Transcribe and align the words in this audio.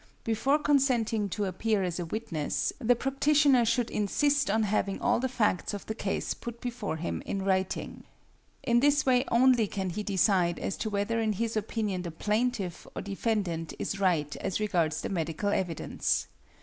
Before 0.23 0.57
consenting 0.57 1.29
to 1.29 1.45
appear 1.45 1.83
as 1.83 1.99
a 1.99 2.07
witness 2.07 2.73
the 2.79 2.95
practitioner 2.95 3.63
should 3.65 3.91
insist 3.91 4.49
on 4.49 4.63
having 4.63 4.99
all 4.99 5.19
the 5.19 5.29
facts 5.29 5.75
of 5.75 5.85
the 5.85 5.93
case 5.93 6.33
put 6.33 6.59
before 6.59 6.95
him 6.97 7.21
in 7.23 7.45
writing. 7.45 8.05
In 8.63 8.79
this 8.79 9.05
way 9.05 9.25
only 9.27 9.67
can 9.67 9.91
he 9.91 10.01
decide 10.01 10.57
as 10.57 10.75
to 10.77 10.89
whether 10.89 11.19
in 11.19 11.33
his 11.33 11.55
opinion 11.55 12.01
the 12.01 12.09
plaintiff 12.09 12.87
or 12.95 13.03
defendant 13.03 13.75
is 13.77 13.99
right 13.99 14.35
as 14.37 14.59
regards 14.59 15.01
the 15.01 15.09
medical 15.09 15.49
evidence. 15.49 16.25